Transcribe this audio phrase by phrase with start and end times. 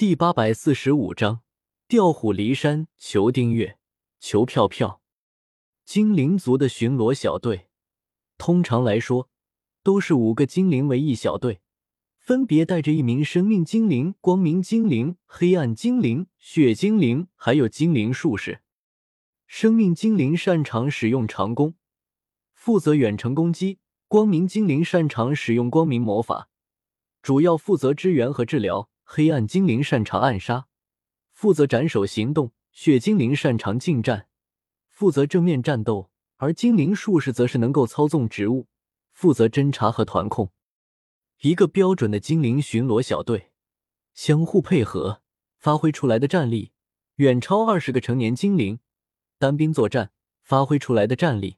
[0.00, 1.42] 第八百四十五章，
[1.86, 2.88] 调虎离山。
[2.96, 3.76] 求订阅，
[4.18, 5.02] 求票票。
[5.84, 7.66] 精灵族的巡逻小队，
[8.38, 9.28] 通常来说
[9.82, 11.60] 都是五个精灵为一小队，
[12.16, 18.62] 分别带着一名生命精灵、光明精灵、黑暗精灵、血精灵，还有精灵术士。
[19.46, 21.74] 生命精灵擅长使用长弓，
[22.54, 23.76] 负责远程攻击；
[24.08, 26.48] 光明精灵擅长使用光明魔法，
[27.20, 28.88] 主要负责支援和治疗。
[29.12, 30.68] 黑暗精灵擅长暗杀，
[31.32, 34.28] 负责斩首行动；血精灵擅长近战，
[34.88, 38.68] 负责正面战斗；而精灵术士则是能够操纵植物，
[39.12, 40.52] 负责侦查和团控。
[41.40, 43.50] 一个标准的精灵巡逻小队，
[44.14, 45.22] 相互配合，
[45.58, 46.70] 发挥出来的战力
[47.16, 48.78] 远超二十个成年精灵
[49.38, 50.12] 单兵作战
[50.44, 51.56] 发挥出来的战力。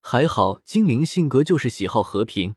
[0.00, 2.56] 还好，精灵性格就是喜好和平，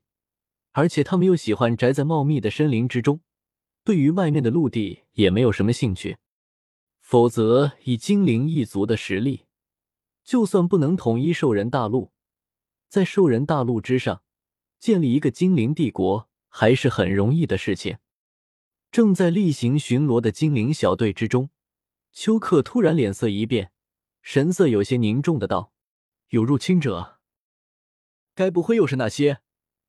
[0.71, 3.21] 而且他们又喜欢宅在茂密的森林之中。
[3.83, 6.17] 对于外面的陆地也没有什么兴趣，
[6.99, 9.45] 否则以精灵一族的实力，
[10.23, 12.12] 就算不能统一兽人大陆，
[12.87, 14.21] 在兽人大陆之上
[14.77, 17.98] 建立一个精灵帝国还是很容易的事情。
[18.91, 21.49] 正在例行巡逻的精灵小队之中，
[22.11, 23.71] 丘克突然脸色一变，
[24.21, 25.73] 神色有些凝重的道
[26.29, 27.20] ：“有入侵者，
[28.35, 29.41] 该不会又是那些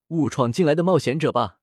[0.09, 1.59] 误闯进来的冒险者吧？”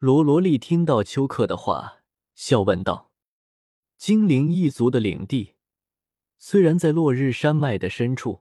[0.00, 1.98] 罗罗莉听到丘克的话，
[2.34, 3.10] 笑问道
[3.98, 5.56] ：“精灵一族的领地
[6.38, 8.40] 虽然在落日山脉的深处，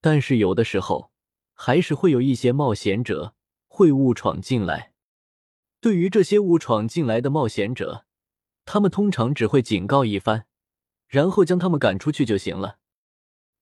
[0.00, 1.12] 但是有的时候
[1.52, 3.34] 还是会有一些冒险者
[3.68, 4.94] 会误闯进来。
[5.82, 8.06] 对于这些误闯进来的冒险者，
[8.64, 10.46] 他们通常只会警告一番，
[11.06, 12.78] 然后将他们赶出去就行了。”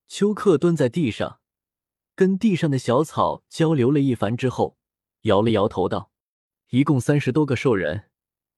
[0.06, 1.40] 丘克蹲在地上，
[2.14, 4.78] 跟地上的小草交流了一番之后，
[5.22, 6.12] 摇了摇头道。
[6.70, 8.10] 一共三十多个兽人，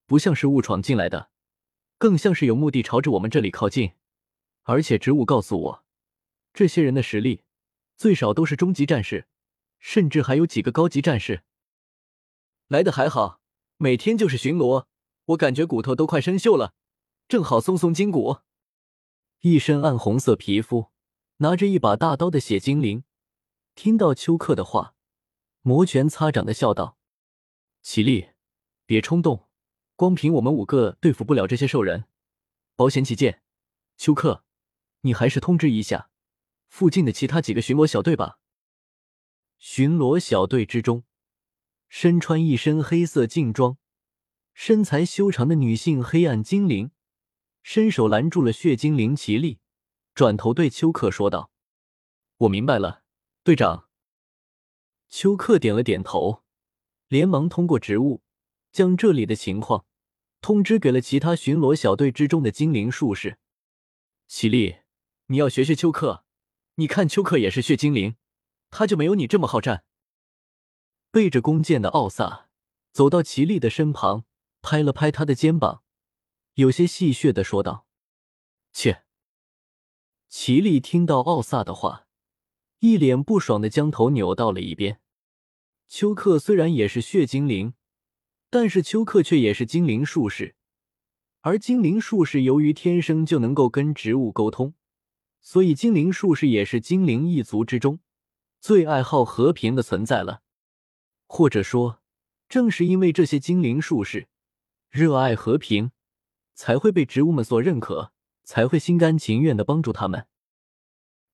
[0.06, 1.30] 不像是误闯进来的，
[1.96, 3.92] 更像是有目的朝着我们这里靠近。
[4.64, 5.84] 而且植物告诉我，
[6.52, 7.44] 这些人的实力
[7.96, 9.28] 最少都是中级战士，
[9.78, 11.44] 甚至还有几个高级战士。
[12.66, 13.40] 来的还好，
[13.76, 14.86] 每天就是巡逻，
[15.26, 16.74] 我感觉骨头都快生锈了，
[17.28, 18.38] 正好松松筋骨。
[19.42, 20.90] 一身暗红色皮肤，
[21.36, 23.04] 拿着一把大刀的血精灵，
[23.76, 24.94] 听到丘克的话，
[25.62, 26.98] 摩拳擦掌的笑道。
[27.82, 28.30] 起立，
[28.86, 29.48] 别冲动。
[29.96, 32.06] 光凭我们五个对付不了这些兽人，
[32.74, 33.42] 保险起见，
[33.98, 34.44] 丘克，
[35.02, 36.08] 你还是通知一下
[36.68, 38.38] 附近的其他几个巡逻小队吧。
[39.58, 41.04] 巡逻小队之中，
[41.90, 43.76] 身穿一身黑色劲装、
[44.54, 46.92] 身材修长的女性黑暗精灵，
[47.62, 49.58] 伸手拦住了血精灵奇力，
[50.14, 51.50] 转头对丘克说道
[52.38, 53.02] ：“我明白了，
[53.44, 53.88] 队长。”
[55.10, 56.42] 丘克点了点头。
[57.10, 58.22] 连忙通过植物，
[58.70, 59.84] 将这里的情况
[60.40, 63.40] 通知给了其他巡逻小队之中的精灵术士。
[64.28, 64.76] 奇丽，
[65.26, 66.24] 你要学学丘克，
[66.76, 68.14] 你看丘克也是血精灵，
[68.70, 69.82] 他就没有你这么好战。
[71.10, 72.48] 背着弓箭的奥萨
[72.92, 74.24] 走到奇丽的身旁，
[74.62, 75.82] 拍了拍他的肩膀，
[76.54, 77.88] 有些戏谑的说道
[78.72, 79.02] ：“切。”
[80.30, 82.06] 奇丽听到奥萨的话，
[82.78, 85.00] 一脸不爽的将头扭到了一边。
[85.92, 87.74] 丘克虽然也是血精灵，
[88.48, 90.54] 但是丘克却也是精灵术士，
[91.40, 94.74] 而精灵术士由于天生就能够跟植物沟通，
[95.40, 97.98] 所以精灵术士也是精灵一族之中
[98.60, 100.42] 最爱好和平的存在了。
[101.26, 102.00] 或者说，
[102.48, 104.28] 正是因为这些精灵术士
[104.90, 105.90] 热爱和平，
[106.54, 108.12] 才会被植物们所认可，
[108.44, 110.28] 才会心甘情愿的帮助他们。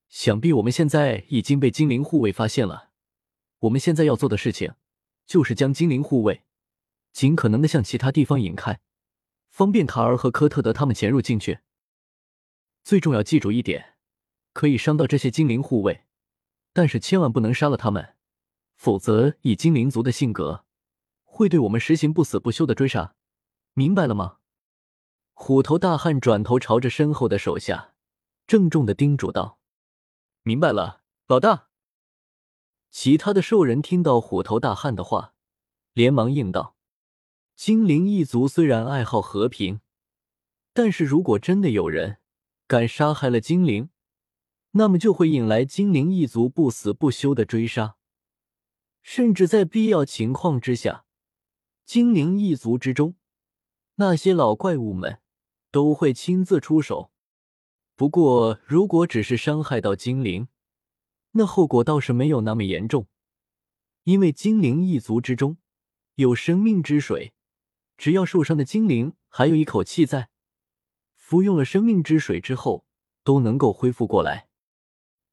[0.08, 2.92] 想必我们现在已经被精灵护卫发现了。
[3.66, 4.74] 我们现在要做的事情，
[5.26, 6.42] 就是将精灵护卫
[7.12, 8.80] 尽可能的向其他地方引开，
[9.48, 11.60] 方便卡尔和科特德他们潜入进去。
[12.84, 13.96] 最重要，记住一点，
[14.52, 16.04] 可以伤到这些精灵护卫，
[16.72, 18.14] 但是千万不能杀了他们，
[18.76, 20.64] 否则以精灵族的性格，
[21.24, 23.14] 会对我们实行不死不休的追杀。
[23.74, 24.38] 明白了吗？
[25.32, 27.94] 虎头大汉转头朝着身后的手下，
[28.46, 29.58] 郑重的叮嘱道
[30.42, 31.65] ：“明白了，老大。”
[32.98, 35.34] 其他的兽人听到虎头大汉的话，
[35.92, 36.78] 连忙应道
[37.54, 39.82] ：“精灵一族虽然爱好和平，
[40.72, 42.20] 但是如果真的有人
[42.66, 43.90] 敢杀害了精灵，
[44.70, 47.96] 那么就会引来精灵一族不死不休的追杀，
[49.02, 51.04] 甚至在必要情况之下，
[51.84, 53.16] 精灵一族之中
[53.96, 55.20] 那些老怪物们
[55.70, 57.12] 都会亲自出手。
[57.94, 60.48] 不过，如果只是伤害到精灵，
[61.36, 63.06] 那后果倒是没有那么严重，
[64.04, 65.58] 因为精灵一族之中
[66.16, 67.34] 有生命之水，
[67.96, 70.30] 只要受伤的精灵还有一口气在。
[71.14, 72.86] 服用了生命之水之后，
[73.24, 74.48] 都能够恢复过来。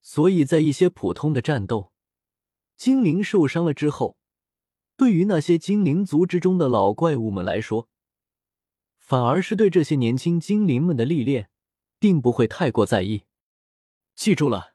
[0.02, 1.94] 所以在一些普通的战斗，
[2.76, 4.18] 精灵受伤了之后，
[4.98, 7.88] 对于那些精灵族之中的老怪物们来说，
[8.98, 11.50] 反而是对这些年轻精灵们的历练，
[12.00, 13.24] 并不会太过在意。
[14.16, 14.73] 记住了，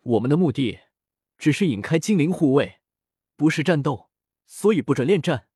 [0.00, 0.80] 我们的目的
[1.36, 2.80] 只是引开精灵护卫，
[3.36, 4.10] 不是战斗，
[4.46, 5.46] 所以不准恋战。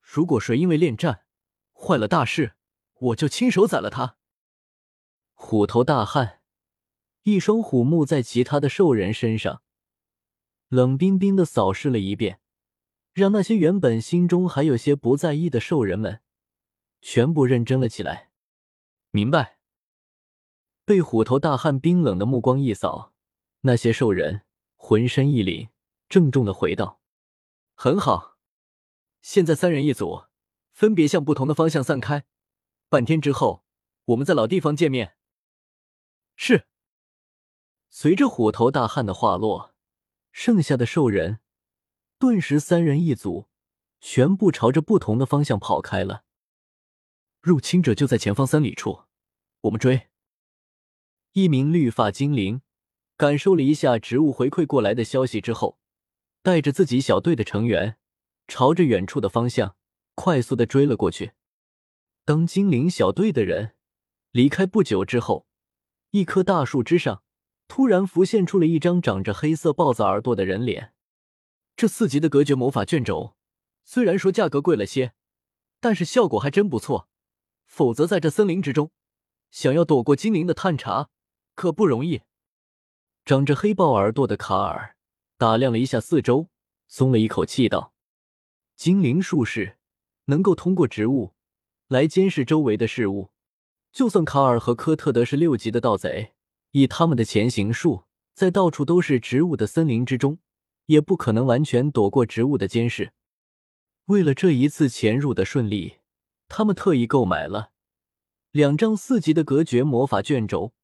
[0.00, 1.24] 如果谁因为恋战
[1.72, 2.56] 坏了大事，
[2.94, 4.16] 我就亲手宰了他。
[5.32, 6.40] 虎头大汉
[7.22, 9.62] 一双虎目在其他的兽人身上
[10.68, 12.40] 冷冰冰的扫视了一遍，
[13.12, 16.20] 让那些原本心中还有些不在意的兽人们
[17.00, 18.30] 全部认真了起来。
[19.10, 19.58] 明白。
[20.84, 23.13] 被虎头大汉冰冷的目光一扫，
[23.66, 24.42] 那些兽人
[24.76, 25.70] 浑身一凛，
[26.10, 27.00] 郑重的回道
[27.74, 28.36] ：“很好，
[29.22, 30.24] 现在三人一组，
[30.70, 32.26] 分别向不同的方向散开。”
[32.90, 33.64] 半天之后，
[34.04, 35.16] 我们在老地方见面。
[36.36, 36.66] 是。
[37.88, 39.74] 随着虎头大汉的话落，
[40.30, 41.40] 剩下的兽人
[42.18, 43.48] 顿时三人一组，
[43.98, 46.24] 全部朝着不同的方向跑开了。
[47.40, 49.04] 入侵者就在前方三里处，
[49.62, 50.10] 我们追。
[51.32, 52.60] 一名绿发精灵
[53.16, 55.78] 感受了一下植物回馈过来的消息之后，
[56.42, 57.96] 带着自己小队的成员，
[58.48, 59.76] 朝着远处的方向
[60.14, 61.32] 快速的追了过去。
[62.24, 63.74] 当精灵小队的人
[64.32, 65.46] 离开不久之后，
[66.10, 67.22] 一棵大树之上
[67.68, 70.92] 突然浮现出了一张长着黑色豹子耳朵的人脸。
[71.76, 73.36] 这四级的隔绝魔法卷轴，
[73.84, 75.12] 虽然说价格贵了些，
[75.80, 77.08] 但是效果还真不错。
[77.66, 78.90] 否则在这森林之中，
[79.50, 81.10] 想要躲过精灵的探查
[81.54, 82.22] 可不容易。
[83.24, 84.96] 长着黑豹耳朵的卡尔
[85.38, 86.50] 打量了一下四周，
[86.88, 87.94] 松了一口气道
[88.76, 89.78] ：“精灵术士
[90.26, 91.32] 能够通过植物。”
[91.88, 93.30] 来监视周围的事物，
[93.92, 96.34] 就算卡尔和科特德是六级的盗贼，
[96.72, 98.04] 以他们的潜行术，
[98.34, 100.38] 在到处都是植物的森林之中，
[100.86, 103.12] 也不可能完全躲过植物的监视。
[104.06, 105.98] 为了这一次潜入的顺利，
[106.48, 107.70] 他们特意购买了
[108.50, 110.74] 两张四级的隔绝魔法卷轴。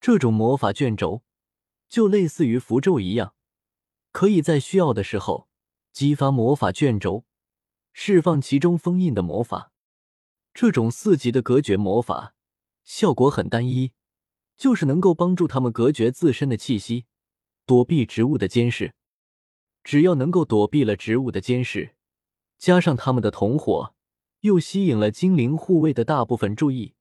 [0.00, 1.22] 这种魔法卷轴
[1.94, 3.36] 就类似于符咒一样，
[4.10, 5.48] 可以在需要的时候
[5.92, 7.24] 激发魔法卷轴，
[7.92, 9.70] 释放其中封印的魔法。
[10.52, 12.34] 这种四级的隔绝魔法
[12.82, 13.92] 效果很单一，
[14.56, 17.06] 就是能够帮助他们隔绝自身的气息，
[17.64, 18.96] 躲避植物的监视。
[19.84, 21.94] 只要能够躲避了植物的监视，
[22.58, 23.94] 加上他们的同伙
[24.40, 26.94] 又吸引了精灵护卫的大部分注意，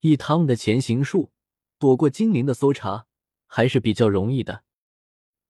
[0.00, 1.32] 以他们的潜行术
[1.78, 3.05] 躲过精灵的搜查
[3.46, 4.64] 还是比较容易的。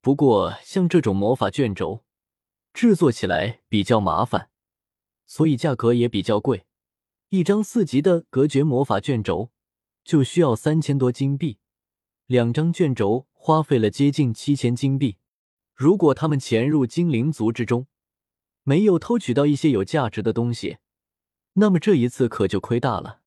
[0.01, 2.05] 不过，像这种魔法卷轴
[2.73, 4.51] 制作起来比较麻烦，
[5.27, 6.67] 所以价格也比较贵。
[7.31, 9.51] 一张四级的隔绝魔法卷轴
[10.05, 11.59] 就需要三千多金币，
[12.27, 15.17] 两张卷轴花费了接近七千金币。
[15.75, 17.89] 如果他们潜入精灵族之中，
[18.63, 20.79] 没有偷取到一些有价值的东西，
[21.55, 23.23] 那么这一次可就亏大了。